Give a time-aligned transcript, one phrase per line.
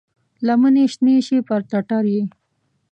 [0.47, 2.23] لمنې شنې شي پر ټټر یې،